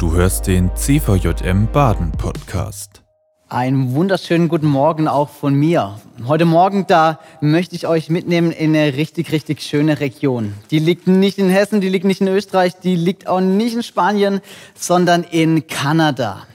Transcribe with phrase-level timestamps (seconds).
[0.00, 3.02] Du hörst den CVJM Baden Podcast.
[3.50, 6.00] Einen wunderschönen guten Morgen auch von mir.
[6.26, 10.54] Heute Morgen, da möchte ich euch mitnehmen in eine richtig, richtig schöne Region.
[10.70, 13.82] Die liegt nicht in Hessen, die liegt nicht in Österreich, die liegt auch nicht in
[13.82, 14.40] Spanien,
[14.74, 16.46] sondern in Kanada.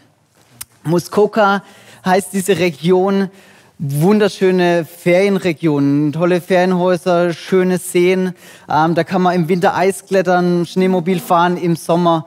[0.84, 1.62] Muskoka
[2.04, 3.30] heißt diese Region
[3.78, 8.34] wunderschöne Ferienregionen, tolle Ferienhäuser, schöne Seen.
[8.70, 12.26] Ähm, da kann man im Winter Eis klettern, Schneemobil fahren, im Sommer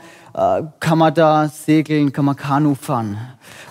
[0.78, 3.18] kann man da segeln, kann man Kanu fahren.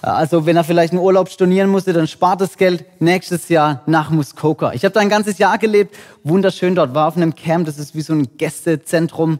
[0.01, 3.81] Äh, also wenn er vielleicht einen Urlaub stornieren musste, dann spart das Geld nächstes Jahr
[3.85, 4.73] nach Muskoka.
[4.73, 7.95] Ich habe da ein ganzes Jahr gelebt, wunderschön dort, war auf einem Camp, das ist
[7.95, 9.39] wie so ein Gästezentrum.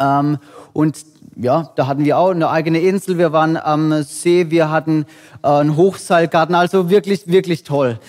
[0.00, 0.38] Ähm,
[0.72, 0.96] und
[1.36, 5.06] ja, da hatten wir auch eine eigene Insel, wir waren am See, wir hatten
[5.42, 8.00] äh, einen Hochseilgarten, also wirklich, wirklich toll.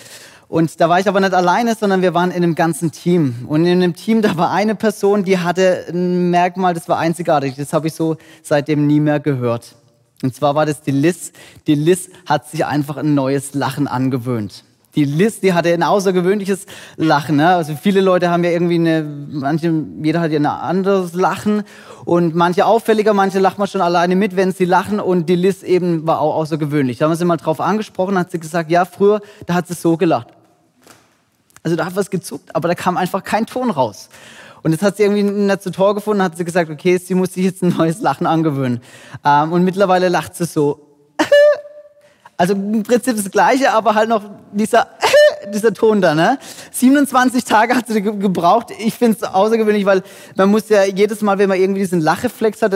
[0.48, 3.46] Und da war ich aber nicht alleine, sondern wir waren in einem ganzen Team.
[3.48, 7.54] Und in dem Team, da war eine Person, die hatte ein Merkmal, das war einzigartig.
[7.56, 9.76] Das habe ich so seitdem nie mehr gehört.
[10.22, 11.32] Und zwar war das die Liz.
[11.66, 14.64] Die Liz hat sich einfach ein neues Lachen angewöhnt.
[14.94, 16.64] Die Liz, die hatte ein außergewöhnliches
[16.96, 17.36] Lachen.
[17.36, 17.48] Ne?
[17.48, 21.62] Also viele Leute haben ja irgendwie eine, manche, jeder hat ja ein anderes Lachen
[22.06, 25.62] und manche auffälliger, manche lacht man schon alleine mit, wenn sie lachen und die Liz
[25.62, 26.98] eben war auch außergewöhnlich.
[26.98, 29.74] Da haben wir sie mal drauf angesprochen, hat sie gesagt, ja, früher, da hat sie
[29.74, 30.37] so gelacht.
[31.62, 34.08] Also da hat was gezuckt, aber da kam einfach kein Ton raus.
[34.62, 37.34] Und das hat sie irgendwie nicht so toll gefunden, hat sie gesagt, okay, sie muss
[37.34, 38.80] sich jetzt ein neues Lachen angewöhnen.
[39.24, 40.84] Ähm, und mittlerweile lacht sie so.
[42.40, 44.86] Also im Prinzip das Gleiche, aber halt noch dieser,
[45.52, 46.38] dieser Ton da, ne?
[46.70, 48.68] 27 Tage hat sie gebraucht.
[48.78, 50.04] Ich finde es außergewöhnlich, weil
[50.36, 52.74] man muss ja jedes Mal, wenn man irgendwie diesen Lacheflex hat,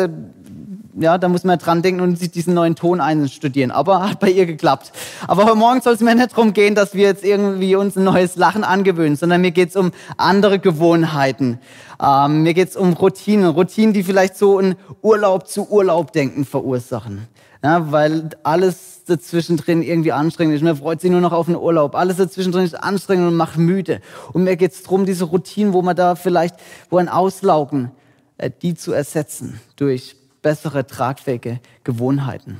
[0.95, 3.71] ja, da muss man dran denken und sich diesen neuen Ton einstudieren.
[3.71, 4.93] Aber hat bei ihr geklappt.
[5.27, 8.05] Aber heute Morgen soll es mir nicht darum gehen, dass wir jetzt irgendwie uns ein
[8.05, 11.59] neues Lachen angewöhnen, sondern mir geht es um andere Gewohnheiten.
[12.03, 13.47] Ähm, mir geht es um Routinen.
[13.47, 17.27] Routinen, die vielleicht so ein Urlaub zu Urlaub denken verursachen.
[17.65, 20.63] Ja, weil alles dazwischen drin irgendwie anstrengend ist.
[20.63, 21.95] Man freut sich nur noch auf den Urlaub.
[21.95, 24.01] Alles dazwischen drin ist anstrengend und macht müde.
[24.33, 26.57] Und mir geht es darum, diese Routinen, wo man da vielleicht,
[26.91, 27.93] wo ein Auslaugen,
[28.37, 32.59] äh, die zu ersetzen durch bessere, tragfähige Gewohnheiten.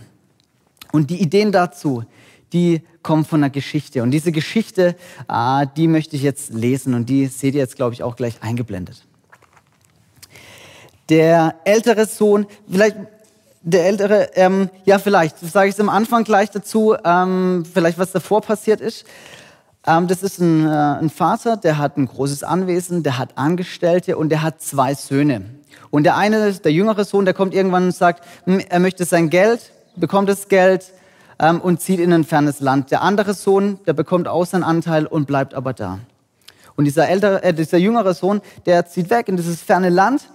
[0.93, 2.05] Und die Ideen dazu,
[2.53, 4.03] die kommen von einer Geschichte.
[4.03, 4.97] Und diese Geschichte,
[5.29, 8.43] äh, die möchte ich jetzt lesen und die seht ihr jetzt, glaube ich, auch gleich
[8.43, 9.05] eingeblendet.
[11.09, 12.97] Der ältere Sohn, vielleicht
[13.63, 18.13] der ältere, ähm, ja vielleicht, sage ich es am Anfang gleich dazu, ähm, vielleicht was
[18.13, 19.05] davor passiert ist.
[19.87, 24.17] Ähm, das ist ein, äh, ein Vater, der hat ein großes Anwesen, der hat Angestellte
[24.17, 25.45] und der hat zwei Söhne.
[25.91, 29.31] Und der eine, der jüngere Sohn, der kommt irgendwann und sagt, hm, er möchte sein
[29.31, 30.93] Geld, bekommt das Geld
[31.39, 32.91] ähm, und zieht in ein fernes Land.
[32.91, 35.99] Der andere Sohn, der bekommt auch seinen Anteil und bleibt aber da.
[36.77, 40.31] Und dieser, ältere, äh, dieser jüngere Sohn, der zieht weg in dieses ferne Land.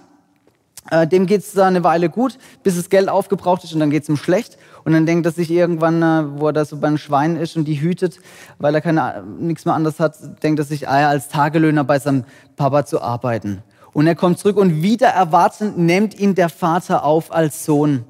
[0.90, 4.04] Äh, dem geht es eine Weile gut, bis das Geld aufgebraucht ist und dann geht
[4.04, 4.56] es ihm schlecht.
[4.84, 7.64] Und dann denkt er sich irgendwann, äh, wo er da so beim Schwein ist und
[7.64, 8.20] die hütet,
[8.58, 11.98] weil er keine, nichts mehr anderes hat, denkt er sich, ah ja, als Tagelöhner bei
[11.98, 12.24] seinem
[12.56, 13.62] Papa zu arbeiten.
[13.92, 18.04] Und er kommt zurück und wieder erwartend nimmt ihn der Vater auf als Sohn.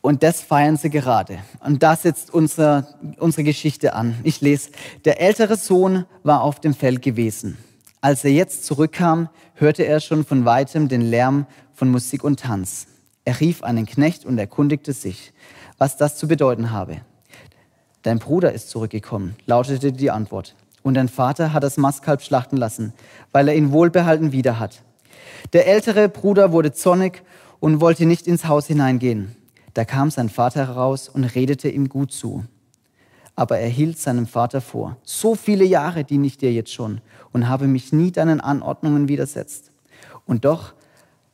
[0.00, 1.38] Und das feiern sie gerade.
[1.60, 2.86] Und da setzt unsere,
[3.18, 4.16] unsere Geschichte an.
[4.24, 4.70] Ich lese,
[5.04, 7.56] der ältere Sohn war auf dem Feld gewesen.
[8.00, 12.88] Als er jetzt zurückkam, hörte er schon von weitem den Lärm von Musik und Tanz.
[13.24, 15.32] Er rief einen Knecht und erkundigte sich,
[15.78, 17.02] was das zu bedeuten habe.
[18.02, 22.92] Dein Bruder ist zurückgekommen, lautete die Antwort und dein Vater hat das Mastkalb schlachten lassen,
[23.30, 24.82] weil er ihn wohlbehalten wieder hat.
[25.52, 27.22] Der ältere Bruder wurde zornig
[27.60, 29.36] und wollte nicht ins Haus hineingehen.
[29.74, 32.44] Da kam sein Vater heraus und redete ihm gut zu.
[33.34, 37.00] Aber er hielt seinem Vater vor, so viele Jahre diene ich dir jetzt schon
[37.32, 39.72] und habe mich nie deinen Anordnungen widersetzt.
[40.26, 40.74] Und doch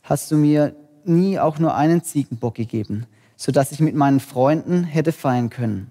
[0.03, 3.07] hast du mir nie auch nur einen Ziegenbock gegeben,
[3.37, 5.91] sodass ich mit meinen Freunden hätte feiern können.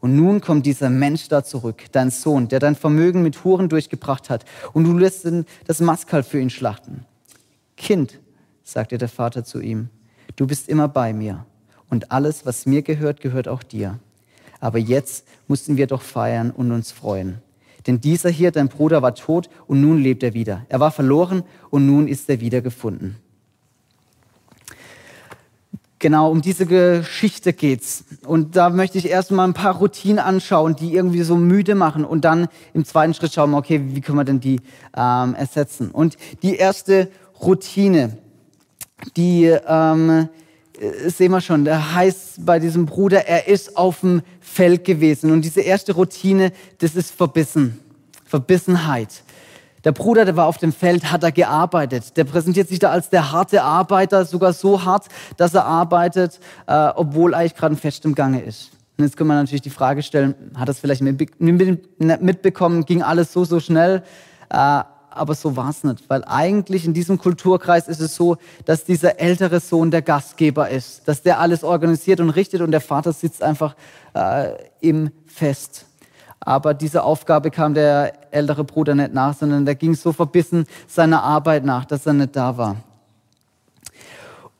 [0.00, 4.30] Und nun kommt dieser Mensch da zurück, dein Sohn, der dein Vermögen mit Huren durchgebracht
[4.30, 4.44] hat.
[4.72, 5.26] Und du lässt
[5.66, 7.04] das Maskal für ihn schlachten.
[7.76, 8.20] Kind,
[8.62, 9.88] sagte der Vater zu ihm,
[10.36, 11.46] du bist immer bei mir.
[11.90, 13.98] Und alles, was mir gehört, gehört auch dir.
[14.60, 17.38] Aber jetzt mussten wir doch feiern und uns freuen.
[17.86, 20.66] Denn dieser hier, dein Bruder, war tot und nun lebt er wieder.
[20.68, 23.16] Er war verloren und nun ist er wieder gefunden.
[26.00, 28.04] Genau, um diese Geschichte geht's.
[28.24, 32.24] Und da möchte ich erstmal ein paar Routinen anschauen, die irgendwie so müde machen und
[32.24, 34.60] dann im zweiten Schritt schauen, okay, wie können wir denn die
[34.96, 35.90] ähm, ersetzen?
[35.90, 37.08] Und die erste
[37.40, 38.16] Routine,
[39.16, 40.28] die ähm,
[40.78, 45.32] äh, sehen wir schon, der heißt bei diesem Bruder, er ist auf dem Feld gewesen.
[45.32, 47.80] Und diese erste Routine, das ist Verbissen,
[48.24, 49.24] Verbissenheit.
[49.84, 52.16] Der Bruder, der war auf dem Feld, hat er gearbeitet.
[52.16, 56.88] Der präsentiert sich da als der harte Arbeiter, sogar so hart, dass er arbeitet, äh,
[56.94, 58.70] obwohl eigentlich gerade ein Fest im Gange ist.
[58.96, 63.44] Und jetzt können wir natürlich die Frage stellen, hat es vielleicht mitbekommen, ging alles so,
[63.44, 64.02] so schnell?
[64.50, 68.84] Äh, aber so war es nicht, weil eigentlich in diesem Kulturkreis ist es so, dass
[68.84, 73.12] dieser ältere Sohn der Gastgeber ist, dass der alles organisiert und richtet und der Vater
[73.12, 73.74] sitzt einfach
[74.14, 75.87] äh, im Fest.
[76.40, 81.22] Aber dieser Aufgabe kam der ältere Bruder nicht nach, sondern der ging so verbissen seiner
[81.22, 82.76] Arbeit nach, dass er nicht da war.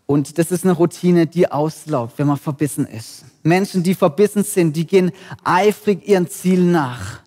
[0.06, 3.24] Und das ist eine Routine, die auslaugt, wenn man verbissen ist.
[3.42, 5.12] Menschen, die verbissen sind, die gehen
[5.44, 7.20] eifrig ihren Ziel nach.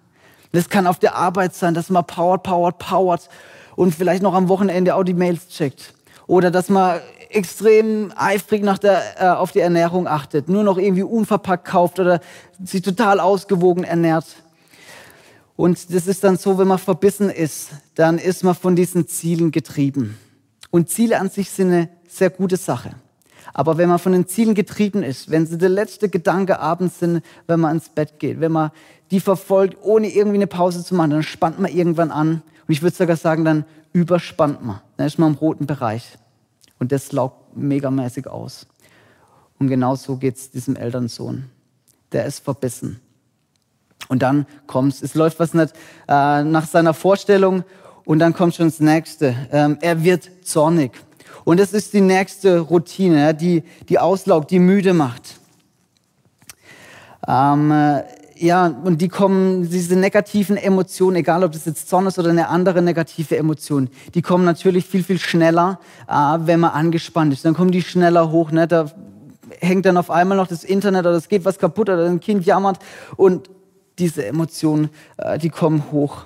[0.51, 3.30] Das kann auf der Arbeit sein, dass man powert, powert, powert
[3.75, 5.94] und vielleicht noch am Wochenende auch die Mails checkt.
[6.27, 7.00] Oder dass man
[7.30, 12.19] extrem eifrig nach der, äh, auf die Ernährung achtet, nur noch irgendwie unverpackt kauft oder
[12.63, 14.25] sich total ausgewogen ernährt.
[15.62, 19.52] Und das ist dann so, wenn man verbissen ist, dann ist man von diesen Zielen
[19.52, 20.18] getrieben.
[20.72, 22.96] Und Ziele an sich sind eine sehr gute Sache.
[23.54, 27.22] Aber wenn man von den Zielen getrieben ist, wenn sie der letzte Gedanke abends sind,
[27.46, 28.72] wenn man ins Bett geht, wenn man
[29.12, 32.42] die verfolgt, ohne irgendwie eine Pause zu machen, dann spannt man irgendwann an.
[32.68, 34.81] Und ich würde sogar sagen, dann überspannt man.
[34.98, 36.18] Dann ist man im roten Bereich.
[36.80, 38.66] Und das laugt megamäßig aus.
[39.60, 41.52] Und genau so geht es diesem Elternsohn.
[42.13, 43.00] Der ist verbissen.
[44.07, 45.74] Und dann kommt es läuft was nicht
[46.07, 47.63] äh, nach seiner Vorstellung
[48.06, 49.36] und dann kommt schon das Nächste.
[49.51, 50.92] Ähm, er wird zornig.
[51.44, 55.39] Und das ist die nächste Routine, die, die auslaugt, die müde macht.
[57.27, 58.03] Ähm, äh,
[58.36, 62.48] ja, und die kommen, diese negativen Emotionen, egal ob das jetzt Zorn ist oder eine
[62.48, 67.45] andere negative Emotion, die kommen natürlich viel, viel schneller, äh, wenn man angespannt ist.
[67.45, 68.51] Dann kommen die schneller hoch.
[68.51, 68.68] Ne?
[68.68, 68.88] Da
[69.59, 72.45] hängt dann auf einmal noch das Internet oder es geht was kaputt oder ein Kind
[72.45, 72.80] jammert
[73.15, 73.50] und
[74.00, 76.26] diese Emotionen, äh, die kommen hoch.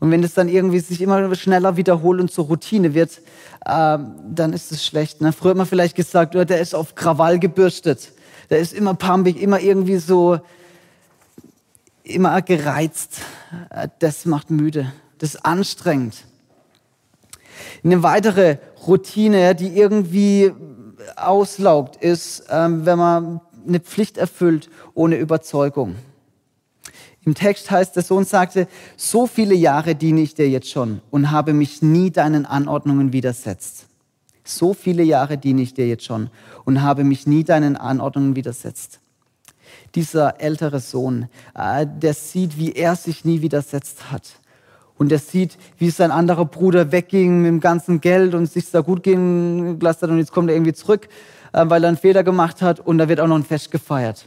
[0.00, 3.18] Und wenn es dann irgendwie sich immer schneller wiederholt und zur Routine wird,
[3.64, 3.98] äh,
[4.28, 5.20] dann ist es schlecht.
[5.20, 5.32] Ne?
[5.32, 8.12] Früher hat man vielleicht gesagt, oh, der ist auf Krawall gebürstet.
[8.50, 10.38] Der ist immer pumpig, immer irgendwie so,
[12.02, 13.20] immer gereizt.
[13.70, 14.92] Äh, das macht müde.
[15.18, 16.24] Das ist anstrengend.
[17.82, 20.52] Eine weitere Routine, die irgendwie
[21.16, 25.96] auslaugt, ist, ähm, wenn man eine Pflicht erfüllt ohne Überzeugung.
[27.24, 31.30] Im Text heißt, der Sohn sagte, so viele Jahre diene ich dir jetzt schon und
[31.30, 33.86] habe mich nie deinen Anordnungen widersetzt.
[34.44, 36.28] So viele Jahre diene ich dir jetzt schon
[36.64, 39.00] und habe mich nie deinen Anordnungen widersetzt.
[39.94, 44.40] Dieser ältere Sohn, äh, der sieht, wie er sich nie widersetzt hat.
[44.98, 48.80] Und er sieht, wie sein anderer Bruder wegging mit dem ganzen Geld und sich da
[48.80, 51.08] gut gehen gelassen hat und jetzt kommt er irgendwie zurück,
[51.52, 54.26] äh, weil er einen Fehler gemacht hat und da wird auch noch ein Fest gefeiert.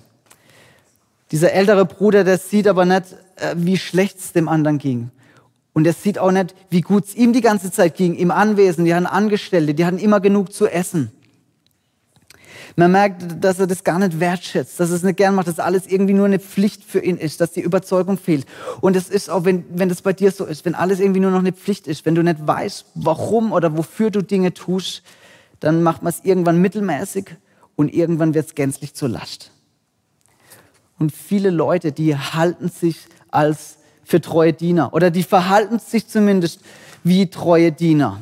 [1.32, 5.12] Dieser ältere Bruder, der sieht aber nicht, äh, wie schlecht es dem anderen ging.
[5.74, 8.86] Und er sieht auch nicht, wie gut es ihm die ganze Zeit ging, im Anwesen.
[8.86, 11.12] Die hatten Angestellte, die hatten immer genug zu essen.
[12.76, 15.60] Man merkt, dass er das gar nicht wertschätzt, dass er es nicht gern macht, dass
[15.60, 18.46] alles irgendwie nur eine Pflicht für ihn ist, dass die Überzeugung fehlt.
[18.82, 21.32] Und es ist auch, wenn, wenn das bei dir so ist, wenn alles irgendwie nur
[21.32, 25.02] noch eine Pflicht ist, wenn du nicht weißt, warum oder wofür du Dinge tust,
[25.60, 27.36] dann macht man es irgendwann mittelmäßig
[27.76, 29.52] und irgendwann wird es gänzlich zur Last.
[31.00, 36.62] Und viele Leute, die halten sich als für treue Diener oder die verhalten sich zumindest
[37.04, 38.20] wie treue Diener.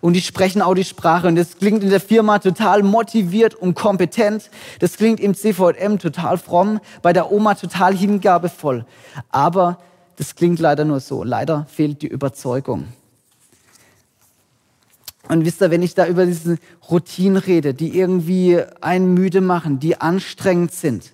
[0.00, 1.28] Und die sprechen auch die Sprache.
[1.28, 4.50] Und das klingt in der Firma total motiviert und kompetent.
[4.80, 8.84] Das klingt im CVM total fromm, bei der Oma total hingabevoll.
[9.30, 9.78] Aber
[10.16, 11.24] das klingt leider nur so.
[11.24, 12.88] Leider fehlt die Überzeugung.
[15.28, 16.58] Und wisst ihr, wenn ich da über diese
[16.90, 21.13] Routinen rede, die irgendwie einen müde machen, die anstrengend sind,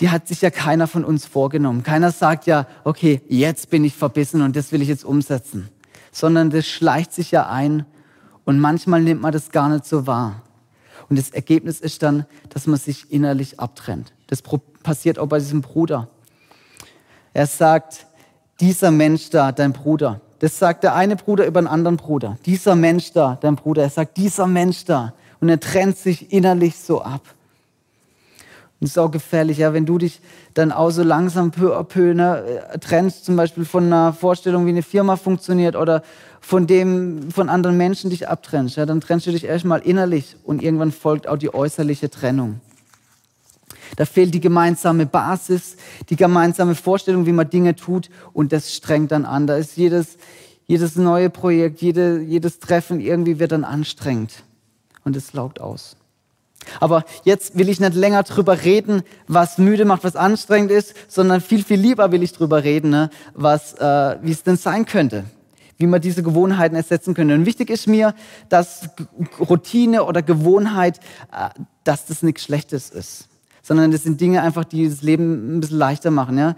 [0.00, 1.82] die hat sich ja keiner von uns vorgenommen.
[1.82, 5.68] Keiner sagt ja, okay, jetzt bin ich verbissen und das will ich jetzt umsetzen.
[6.12, 7.86] Sondern das schleicht sich ja ein
[8.44, 10.42] und manchmal nimmt man das gar nicht so wahr.
[11.08, 14.12] Und das Ergebnis ist dann, dass man sich innerlich abtrennt.
[14.26, 14.42] Das
[14.82, 16.08] passiert auch bei diesem Bruder.
[17.32, 18.06] Er sagt,
[18.60, 20.20] dieser Mensch da, dein Bruder.
[20.38, 22.38] Das sagt der eine Bruder über einen anderen Bruder.
[22.44, 23.82] Dieser Mensch da, dein Bruder.
[23.82, 25.14] Er sagt, dieser Mensch da.
[25.40, 27.22] Und er trennt sich innerlich so ab.
[28.80, 30.20] Es ist auch gefährlich, ja, wenn du dich
[30.52, 34.70] dann auch so langsam peu à peu ne, trennst, zum Beispiel von einer Vorstellung, wie
[34.70, 36.02] eine Firma funktioniert oder
[36.40, 40.62] von dem, von anderen Menschen dich abtrennst, ja, dann trennst du dich erstmal innerlich und
[40.62, 42.60] irgendwann folgt auch die äußerliche Trennung.
[43.96, 45.76] Da fehlt die gemeinsame Basis,
[46.10, 49.46] die gemeinsame Vorstellung, wie man Dinge tut und das strengt dann an.
[49.46, 50.18] Da ist jedes,
[50.66, 54.44] jedes neue Projekt, jede, jedes Treffen irgendwie wird dann anstrengend
[55.04, 55.96] und es laugt aus.
[56.80, 61.40] Aber jetzt will ich nicht länger drüber reden, was müde macht, was anstrengend ist, sondern
[61.40, 65.24] viel, viel lieber will ich drüber reden, ne, was, äh, wie es denn sein könnte.
[65.78, 67.34] wie man diese Gewohnheiten ersetzen könnte.
[67.34, 68.14] Und wichtig ist mir,
[68.48, 68.88] dass
[69.38, 71.00] Routine oder Gewohnheit,
[71.32, 71.50] äh,
[71.84, 73.28] dass das nichts Schlechtes ist,
[73.62, 76.38] sondern das sind Dinge einfach, die das Leben ein bisschen leichter machen.
[76.38, 76.56] Ja?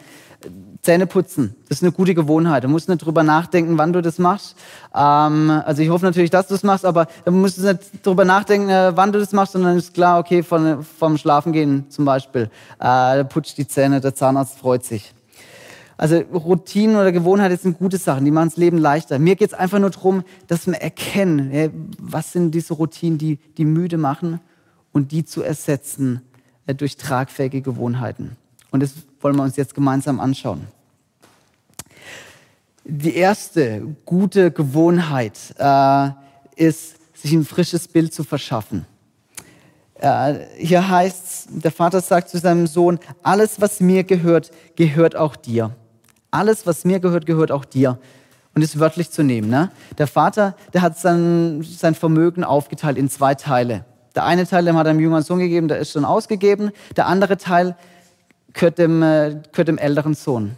[0.82, 2.62] Zähne putzen, das ist eine gute Gewohnheit.
[2.62, 4.56] Du musst nicht drüber nachdenken, wann du das machst.
[4.94, 8.68] Ähm, also ich hoffe natürlich, dass du es machst, aber du musst nicht drüber nachdenken,
[8.68, 13.24] äh, wann du das machst, sondern ist klar, okay, von, vom Schlafengehen zum Beispiel, äh,
[13.24, 15.12] putzt die Zähne, der Zahnarzt freut sich.
[15.96, 19.18] Also Routinen oder Gewohnheiten sind gute Sachen, die machen das Leben leichter.
[19.18, 23.64] Mir geht es einfach nur darum, dass wir erkennen, was sind diese Routinen, die, die
[23.64, 24.38] müde machen
[24.92, 26.22] und die zu ersetzen
[26.66, 28.36] äh, durch tragfähige Gewohnheiten.
[28.70, 30.66] Und das wollen wir uns jetzt gemeinsam anschauen.
[32.84, 36.10] Die erste gute Gewohnheit äh,
[36.56, 38.86] ist, sich ein frisches Bild zu verschaffen.
[39.94, 45.16] Äh, hier heißt es, der Vater sagt zu seinem Sohn, alles, was mir gehört, gehört
[45.16, 45.74] auch dir.
[46.30, 47.98] Alles, was mir gehört, gehört auch dir.
[48.54, 49.50] Und ist wörtlich zu nehmen.
[49.50, 49.70] Ne?
[49.98, 53.84] Der Vater, der hat sein, sein Vermögen aufgeteilt in zwei Teile.
[54.14, 56.70] Der eine Teil, dem hat er dem jüngeren Sohn gegeben, der ist schon ausgegeben.
[56.96, 57.76] Der andere Teil
[58.52, 60.56] gehört dem, äh, gehört dem älteren Sohn.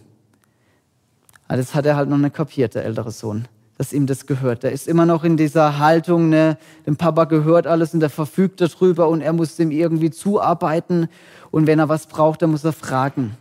[1.47, 4.63] Aber das hat er halt noch nicht kapiert, der ältere Sohn, dass ihm das gehört.
[4.63, 8.61] Der ist immer noch in dieser Haltung, ne, dem Papa gehört alles und der verfügt
[8.61, 11.09] darüber und er muss dem irgendwie zuarbeiten.
[11.51, 13.35] Und wenn er was braucht, dann muss er fragen.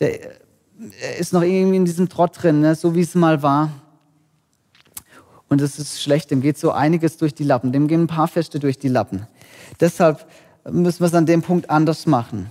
[0.00, 0.20] Der,
[1.00, 2.74] er ist noch irgendwie in diesem Trott drin, ne?
[2.74, 3.72] so wie es mal war.
[5.48, 8.28] Und das ist schlecht, dem geht so einiges durch die Lappen, dem gehen ein paar
[8.28, 9.26] Feste durch die Lappen.
[9.80, 10.26] Deshalb
[10.70, 12.50] müssen wir es an dem Punkt anders machen.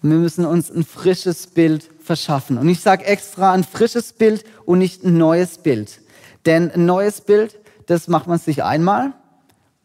[0.00, 2.58] Wir müssen uns ein frisches Bild verschaffen.
[2.58, 6.00] Und ich sage extra ein frisches Bild und nicht ein neues Bild.
[6.46, 9.12] Denn ein neues Bild, das macht man sich einmal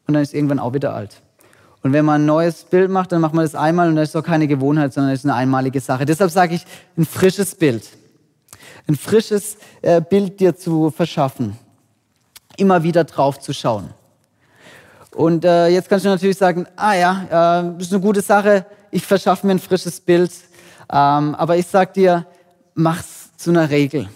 [0.08, 1.22] und dann ist irgendwann auch wieder alt.
[1.82, 4.16] Und wenn man ein neues Bild macht, dann macht man das einmal und das ist
[4.16, 6.06] auch keine Gewohnheit, sondern das ist eine einmalige Sache.
[6.06, 6.66] Deshalb sage ich,
[6.98, 7.84] ein frisches Bild.
[8.88, 11.58] Ein frisches äh, Bild dir zu verschaffen.
[12.56, 13.90] Immer wieder drauf zu schauen.
[15.12, 18.66] Und äh, jetzt kannst du natürlich sagen, ah ja, äh, das ist eine gute Sache,
[18.94, 20.32] ich verschaffe mir ein frisches Bild.
[20.92, 22.28] Ähm, aber ich sage dir,
[22.76, 24.08] mach's zu einer Regel.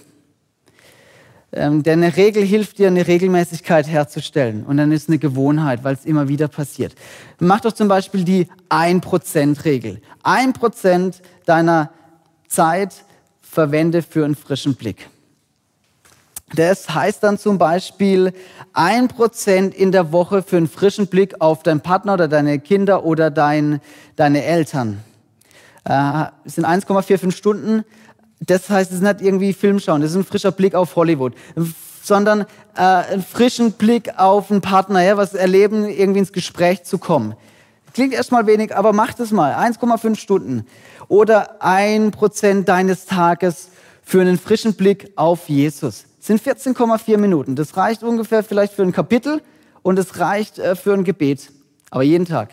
[1.52, 4.66] Ähm, denn eine Regel hilft dir, eine Regelmäßigkeit herzustellen.
[4.66, 6.94] Und dann ist eine Gewohnheit, weil es immer wieder passiert.
[7.40, 10.02] Mach doch zum Beispiel die 1%-Regel.
[10.24, 11.16] 1%
[11.46, 11.92] deiner
[12.48, 12.94] Zeit
[13.42, 15.10] verwende für einen frischen Blick.
[16.56, 18.34] Das heißt dann zum Beispiel
[18.74, 23.30] 1% in der Woche für einen frischen Blick auf deinen Partner oder deine Kinder oder
[23.30, 23.82] dein,
[24.16, 25.04] deine Eltern.
[25.84, 27.84] Äh, sind 1,45 Stunden
[28.40, 31.34] das heißt, es ist nicht irgendwie Film schauen, das ist ein frischer Blick auf Hollywood,
[32.04, 32.42] sondern
[32.76, 37.36] äh, einen frischen Blick auf einen Partner, ja, was erleben, irgendwie ins Gespräch zu kommen.
[37.94, 39.56] Klingt erstmal wenig, aber mach das mal.
[39.56, 40.68] 1,5 Stunden.
[41.08, 43.70] Oder ein Prozent deines Tages
[44.04, 46.06] für einen frischen Blick auf Jesus.
[46.28, 47.56] Sind 14,4 Minuten.
[47.56, 49.42] Das reicht ungefähr vielleicht für ein Kapitel
[49.82, 51.54] und es reicht äh, für ein Gebet.
[51.90, 52.50] Aber jeden Tag.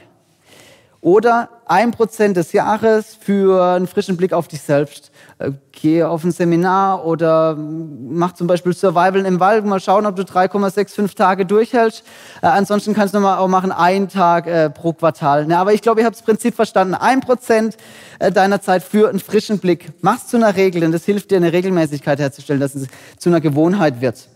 [1.04, 5.10] Oder ein Prozent des Jahres für einen frischen Blick auf dich selbst.
[5.38, 10.16] Äh, geh auf ein Seminar oder mach zum Beispiel Survival im Wald, mal schauen, ob
[10.16, 12.04] du 3,65 Tage durchhältst.
[12.40, 15.52] Äh, ansonsten kannst du mal auch machen, einen Tag äh, pro Quartal.
[15.52, 16.94] Aber ich glaube, ihr habt das Prinzip verstanden.
[16.94, 17.76] Ein Prozent
[18.18, 19.92] deiner Zeit für einen frischen Blick.
[20.00, 23.42] Mach's zu einer Regel, denn das hilft dir, eine Regelmäßigkeit herzustellen, dass es zu einer
[23.42, 24.26] Gewohnheit wird.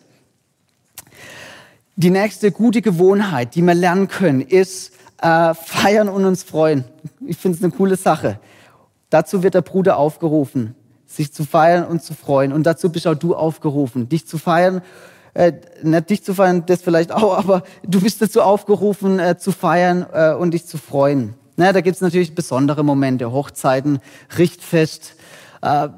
[1.96, 6.84] Die nächste gute Gewohnheit, die wir lernen können, ist, äh, feiern und uns freuen.
[7.26, 8.38] Ich finde es eine coole Sache.
[9.10, 10.74] Dazu wird der Bruder aufgerufen,
[11.06, 12.52] sich zu feiern und zu freuen.
[12.52, 14.82] Und dazu bist auch du aufgerufen, dich zu feiern.
[15.34, 19.52] Äh, nicht dich zu feiern, das vielleicht auch, aber du bist dazu aufgerufen, äh, zu
[19.52, 21.34] feiern äh, und dich zu freuen.
[21.56, 23.98] Na, da gibt's natürlich besondere Momente, Hochzeiten,
[24.38, 25.16] Richtfest,
[25.60, 25.88] äh,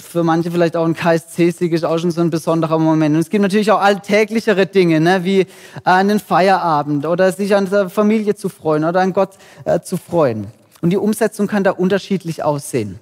[0.00, 3.14] für manche vielleicht auch ein KSC-Sieg ist auch schon so ein besonderer Moment.
[3.14, 5.46] Und es gibt natürlich auch alltäglichere Dinge, ne, wie
[5.84, 10.46] einen Feierabend oder sich an der Familie zu freuen oder an Gott äh, zu freuen.
[10.80, 12.98] Und die Umsetzung kann da unterschiedlich aussehen.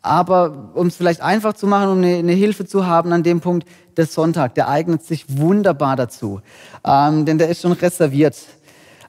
[0.00, 3.40] Aber um es vielleicht einfach zu machen, um eine, eine, Hilfe zu haben an dem
[3.40, 6.40] Punkt, der Sonntag, der eignet sich wunderbar dazu.
[6.84, 8.36] Ähm, denn der ist schon reserviert.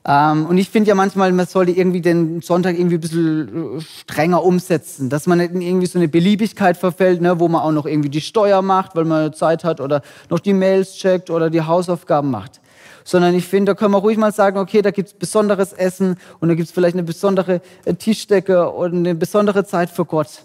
[0.05, 3.81] Ähm, und ich finde ja manchmal, man sollte irgendwie den Sonntag irgendwie ein bisschen äh,
[3.81, 7.71] strenger umsetzen, dass man nicht in irgendwie so eine Beliebigkeit verfällt, ne, wo man auch
[7.71, 11.49] noch irgendwie die Steuer macht, weil man Zeit hat oder noch die Mails checkt oder
[11.49, 12.59] die Hausaufgaben macht.
[13.05, 16.49] Sondern ich finde, da können wir ruhig mal sagen, okay, da gibt's besonderes Essen und
[16.49, 20.43] da gibt's vielleicht eine besondere äh, Tischdecke und eine besondere Zeit für Gott.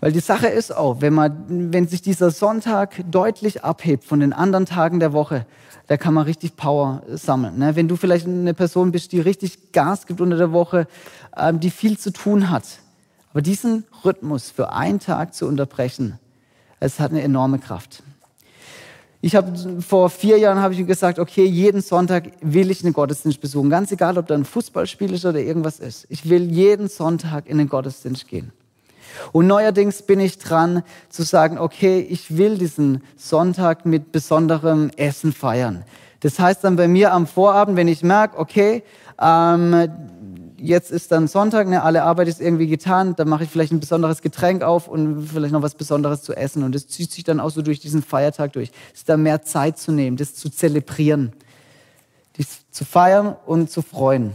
[0.00, 4.32] Weil die Sache ist auch, wenn, man, wenn sich dieser Sonntag deutlich abhebt von den
[4.32, 5.44] anderen Tagen der Woche,
[5.88, 7.58] da kann man richtig Power sammeln.
[7.58, 7.74] Ne?
[7.74, 10.86] Wenn du vielleicht eine Person bist, die richtig Gas gibt unter der Woche,
[11.36, 12.64] ähm, die viel zu tun hat,
[13.32, 16.18] aber diesen Rhythmus für einen Tag zu unterbrechen,
[16.80, 18.04] Es hat eine enorme Kraft.
[19.20, 23.40] Ich habe vor vier Jahren habe ich gesagt, okay, jeden Sonntag will ich einen Gottesdienst
[23.40, 26.06] besuchen, ganz egal, ob da ein Fußballspiel ist oder irgendwas ist.
[26.08, 28.52] Ich will jeden Sonntag in den Gottesdienst gehen.
[29.32, 35.32] Und neuerdings bin ich dran zu sagen, okay, ich will diesen Sonntag mit besonderem Essen
[35.32, 35.84] feiern.
[36.20, 38.82] Das heißt dann bei mir am Vorabend, wenn ich merke, okay,
[39.20, 39.88] ähm,
[40.56, 43.80] jetzt ist dann Sonntag, ne, alle Arbeit ist irgendwie getan, dann mache ich vielleicht ein
[43.80, 46.62] besonderes Getränk auf und vielleicht noch was Besonderes zu essen.
[46.62, 48.70] Und das zieht sich dann auch so durch diesen Feiertag durch.
[48.92, 51.32] Es ist da mehr Zeit zu nehmen, das zu zelebrieren,
[52.36, 54.32] dies zu feiern und zu freuen.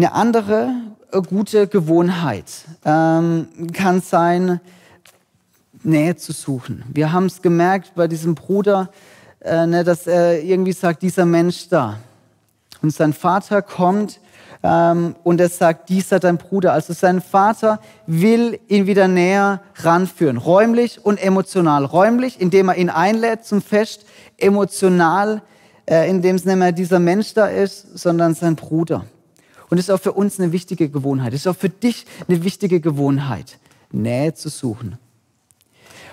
[0.00, 0.72] Eine andere
[1.12, 2.46] äh, gute Gewohnheit
[2.86, 4.58] ähm, kann sein,
[5.82, 6.84] Nähe zu suchen.
[6.90, 8.88] Wir haben es gemerkt bei diesem Bruder,
[9.40, 11.98] äh, ne, dass er irgendwie sagt, dieser Mensch da,
[12.80, 14.20] und sein Vater kommt
[14.62, 16.72] ähm, und er sagt, dieser dein Bruder.
[16.72, 21.84] Also sein Vater will ihn wieder näher ranführen, räumlich und emotional.
[21.84, 24.06] Räumlich, indem er ihn einlädt zum Fest,
[24.38, 25.42] emotional,
[25.84, 29.04] äh, indem es nicht mehr dieser Mensch da ist, sondern sein Bruder.
[29.70, 31.32] Und ist auch für uns eine wichtige Gewohnheit.
[31.32, 33.58] Ist auch für dich eine wichtige Gewohnheit,
[33.92, 34.98] Nähe zu suchen.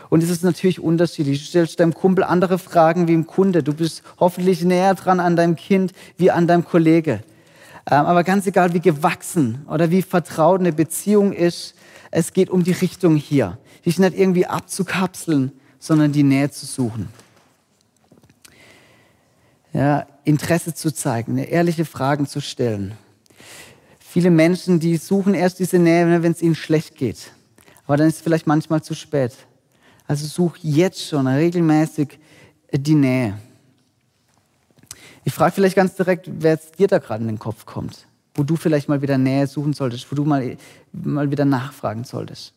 [0.09, 1.39] Und es ist natürlich unterschiedlich.
[1.39, 3.63] Du stellst deinem Kumpel andere Fragen wie im Kunde.
[3.63, 7.23] Du bist hoffentlich näher dran an deinem Kind wie an deinem Kollege.
[7.89, 11.75] Ähm, aber ganz egal, wie gewachsen oder wie vertraut eine Beziehung ist,
[12.11, 13.57] es geht um die Richtung hier.
[13.85, 17.09] Dich nicht irgendwie abzukapseln, sondern die Nähe zu suchen.
[19.73, 22.93] Ja, Interesse zu zeigen, ehrliche Fragen zu stellen.
[24.17, 27.29] Viele Menschen, die suchen erst diese Nähe, wenn es ihnen schlecht geht.
[27.85, 29.31] Aber dann ist es vielleicht manchmal zu spät.
[30.07, 32.17] Also such jetzt schon regelmäßig
[32.71, 33.37] die Nähe.
[35.23, 38.41] Ich frage vielleicht ganz direkt, wer jetzt dir da gerade in den Kopf kommt, wo
[38.41, 40.57] du vielleicht mal wieder Nähe suchen solltest, wo du mal,
[40.93, 42.53] mal wieder nachfragen solltest.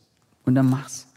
[0.46, 1.08] Und dann mach's.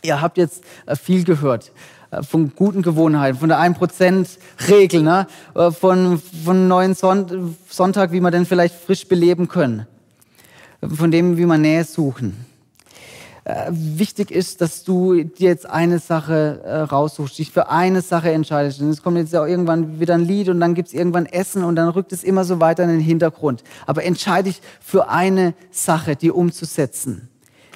[0.00, 1.72] Ihr habt jetzt äh, viel gehört
[2.03, 5.26] äh, von guten Gewohnheiten, von der 1%-Regel, ne?
[5.54, 9.86] Äh, von, von neuen Sonntag, wie wir den vielleicht frisch beleben können,
[10.80, 12.46] von dem, wie wir Nähe suchen
[13.44, 18.30] äh, wichtig ist, dass du dir jetzt eine Sache äh, raussuchst, dich für eine Sache
[18.32, 18.80] entscheidest.
[18.80, 21.62] Und es kommt jetzt auch irgendwann wieder ein Lied und dann gibt es irgendwann Essen
[21.62, 23.62] und dann rückt es immer so weiter in den Hintergrund.
[23.86, 27.28] Aber entscheide dich für eine Sache, die umzusetzen.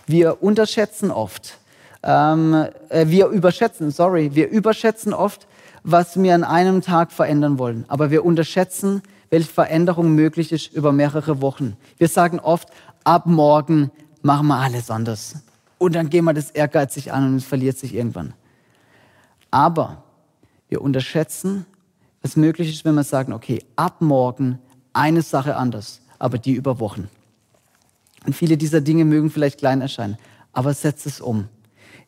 [0.06, 1.58] Wir unterschätzen oft,
[2.02, 5.46] ähm, äh, wir überschätzen, sorry, wir überschätzen oft,
[5.82, 7.84] was wir an einem Tag verändern wollen.
[7.88, 11.76] Aber wir unterschätzen, welche Veränderung möglich ist über mehrere Wochen.
[11.98, 12.68] Wir sagen oft,
[13.04, 13.90] ab morgen
[14.22, 15.36] machen wir alles anders
[15.78, 18.34] und dann gehen wir das ehrgeizig an und es verliert sich irgendwann.
[19.50, 20.02] Aber
[20.68, 21.64] wir unterschätzen,
[22.20, 24.58] was möglich ist, wenn wir sagen, okay, ab morgen
[24.92, 27.08] eine Sache anders, aber die über Wochen.
[28.26, 30.18] Und viele dieser Dinge mögen vielleicht klein erscheinen,
[30.52, 31.48] aber setz es um.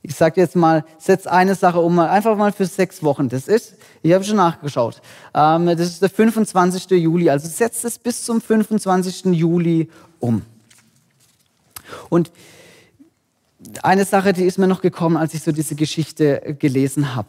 [0.03, 3.29] Ich sage jetzt mal, setz eine Sache um, einfach mal für sechs Wochen.
[3.29, 5.03] Das ist, ich habe schon nachgeschaut,
[5.35, 6.91] ähm, das ist der 25.
[6.91, 7.29] Juli.
[7.29, 9.27] Also setz es bis zum 25.
[9.27, 10.43] Juli um.
[12.09, 12.31] Und
[13.83, 17.29] eine Sache, die ist mir noch gekommen, als ich so diese Geschichte gelesen habe.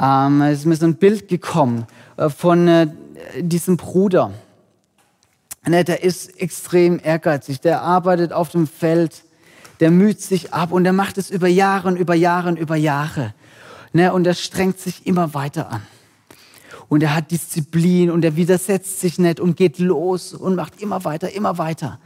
[0.00, 2.86] Ähm, es ist mir so ein Bild gekommen äh, von äh,
[3.40, 4.32] diesem Bruder.
[5.66, 9.23] Ne, der ist extrem ehrgeizig, der arbeitet auf dem Feld,
[9.80, 12.76] der müht sich ab und der macht es über Jahre und über Jahre und über
[12.76, 13.34] Jahre.
[13.92, 15.82] Ne, und er strengt sich immer weiter an.
[16.88, 21.04] Und er hat Disziplin und er widersetzt sich nicht und geht los und macht immer
[21.04, 21.98] weiter, immer weiter.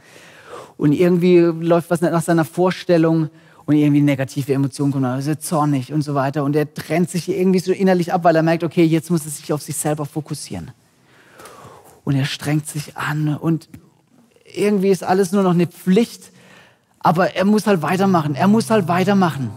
[0.77, 3.29] Und irgendwie läuft was nicht nach seiner Vorstellung
[3.65, 6.43] und irgendwie negative Emotionen kommen, also zornig und so weiter.
[6.43, 9.31] Und er trennt sich irgendwie so innerlich ab, weil er merkt, okay, jetzt muss er
[9.31, 10.71] sich auf sich selber fokussieren.
[12.03, 13.69] Und er strengt sich an und
[14.55, 16.31] irgendwie ist alles nur noch eine Pflicht,
[17.01, 18.35] aber er muss halt weitermachen.
[18.35, 19.49] Er muss halt weitermachen.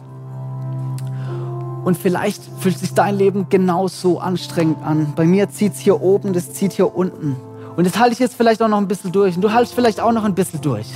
[1.85, 5.15] Und vielleicht fühlt sich dein Leben genauso anstrengend an.
[5.17, 7.37] Bei mir zieht es hier oben, das zieht hier unten.
[7.77, 9.35] Und das halte ich jetzt vielleicht auch noch ein bisschen durch.
[9.35, 10.87] Und du haltest vielleicht auch noch ein bisschen durch.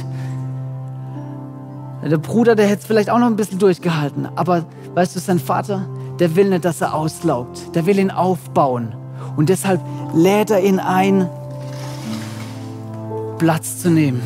[2.05, 4.29] Der Bruder, der hätte es vielleicht auch noch ein bisschen durchgehalten.
[4.37, 5.87] Aber weißt du, sein Vater,
[6.21, 7.75] der will nicht, dass er auslaugt.
[7.75, 8.95] Der will ihn aufbauen.
[9.37, 9.81] Und deshalb
[10.15, 11.29] lädt er ihn ein,
[13.39, 14.23] Platz zu nehmen.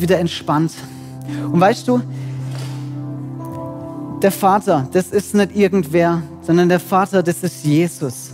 [0.00, 0.72] Wieder entspannt.
[1.52, 2.00] Und weißt du,
[4.22, 8.32] der Vater, das ist nicht irgendwer, sondern der Vater, das ist Jesus.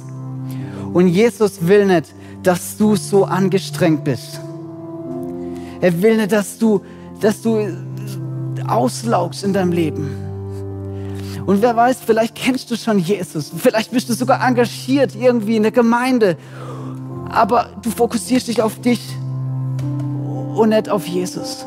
[0.92, 2.07] Und Jesus will nicht,
[2.42, 4.40] dass du so angestrengt bist.
[5.81, 6.81] Er will nicht, dass du
[7.24, 7.66] dass du
[8.66, 10.07] auslaugst in deinem Leben.
[11.46, 15.62] Und wer weiß, vielleicht kennst du schon Jesus, vielleicht bist du sogar engagiert irgendwie in
[15.62, 16.37] der Gemeinde,
[17.29, 19.00] aber du fokussierst dich auf dich
[20.55, 21.67] und auf Jesus.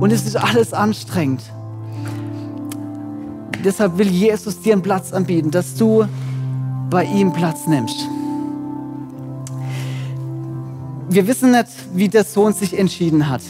[0.00, 1.42] Und es ist alles anstrengend.
[3.64, 6.04] Deshalb will Jesus dir einen Platz anbieten, dass du
[6.90, 8.06] bei ihm Platz nimmst.
[11.08, 13.42] Wir wissen nicht, wie der Sohn sich entschieden hat.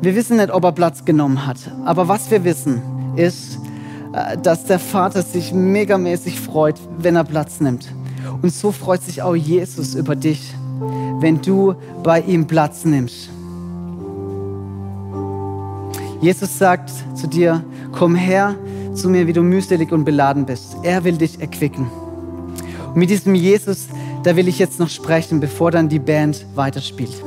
[0.00, 1.58] Wir wissen nicht, ob er Platz genommen hat.
[1.84, 2.82] Aber was wir wissen,
[3.16, 3.58] ist,
[4.12, 7.86] äh, dass der Vater sich megamäßig freut, wenn er Platz nimmt.
[8.42, 10.54] Und so freut sich auch Jesus über dich,
[11.20, 13.30] wenn du bei ihm Platz nimmst.
[16.20, 18.54] Jesus sagt zu dir, komm her
[18.94, 20.76] zu mir, wie du mühselig und beladen bist.
[20.82, 21.86] Er will dich erquicken.
[22.88, 23.88] Und mit diesem Jesus,
[24.22, 27.22] da will ich jetzt noch sprechen, bevor dann die Band weiterspielt.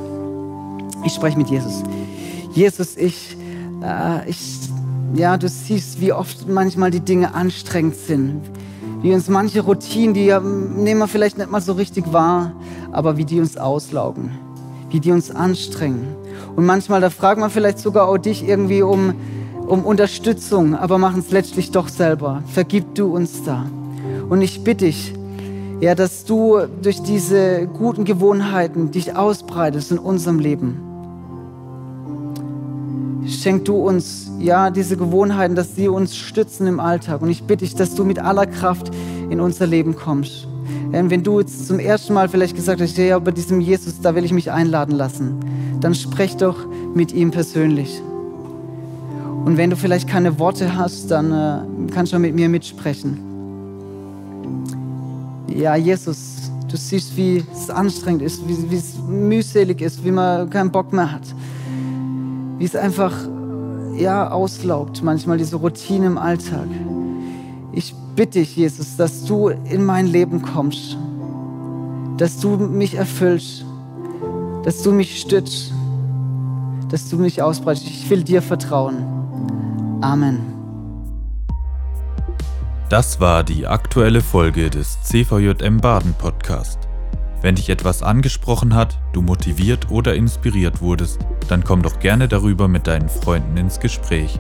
[1.04, 1.84] Ich spreche mit Jesus.
[2.54, 3.36] Jesus, ich,
[3.84, 4.70] äh, ich
[5.14, 8.42] ja, du siehst, wie oft manchmal die Dinge anstrengend sind.
[9.02, 12.54] Wie uns manche Routinen, die ja, nehmen wir vielleicht nicht mal so richtig wahr,
[12.96, 14.32] aber wie die uns auslaugen.
[14.90, 16.08] Wie die uns anstrengen.
[16.56, 19.14] Und manchmal, da fragt man vielleicht sogar auch dich irgendwie um,
[19.68, 22.44] um Unterstützung, aber machen es letztlich doch selber.
[22.48, 23.66] Vergib du uns da.
[24.30, 25.14] Und ich bitte dich,
[25.82, 30.86] ja, dass du durch diese guten Gewohnheiten dich ausbreitest in unserem Leben
[33.28, 37.22] schenk du uns ja diese Gewohnheiten, dass sie uns stützen im Alltag.
[37.22, 38.92] Und ich bitte dich, dass du mit aller Kraft
[39.30, 40.48] in unser Leben kommst.
[40.92, 44.16] Denn wenn du jetzt zum ersten Mal vielleicht gesagt hast, ja, bei diesem Jesus, da
[44.16, 45.40] will ich mich einladen lassen,
[45.82, 46.58] dann sprech doch
[46.94, 48.02] mit ihm persönlich.
[49.46, 53.20] Und wenn du vielleicht keine Worte hast, dann äh, kannst du mit mir mitsprechen.
[55.48, 60.50] Ja, Jesus, du siehst, wie es anstrengend ist, wie, wie es mühselig ist, wie man
[60.50, 61.24] keinen Bock mehr hat
[62.58, 63.14] wie es einfach
[63.96, 66.68] ja auslaugt, manchmal diese Routine im Alltag.
[67.72, 70.98] Ich bitte dich, Jesus, dass du in mein Leben kommst,
[72.18, 73.66] dass du mich erfüllst,
[74.64, 75.74] dass du mich stützt,
[76.90, 77.88] dass du mich ausbreitest.
[77.88, 79.04] Ich will dir vertrauen.
[80.02, 80.40] Amen.
[82.90, 86.80] Das war die aktuelle Folge des CVJM Baden Podcast.
[87.42, 92.68] Wenn dich etwas angesprochen hat, du motiviert oder inspiriert wurdest, dann komm doch gerne darüber
[92.68, 94.40] mit deinen Freunden ins Gespräch.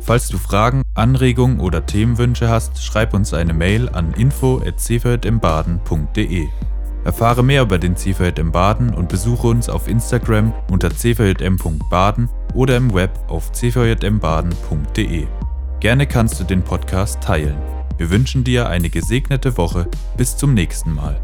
[0.00, 6.48] Falls du Fragen, Anregungen oder Themenwünsche hast, schreib uns eine Mail an info@cvhmbaden.de.
[7.04, 12.76] Erfahre mehr über den CVHM im Baden und besuche uns auf Instagram unter cvhm.baden oder
[12.76, 15.26] im Web auf cvhmbaden.de.
[15.80, 17.56] Gerne kannst du den Podcast teilen.
[17.96, 19.88] Wir wünschen dir eine gesegnete Woche.
[20.16, 21.20] Bis zum nächsten Mal.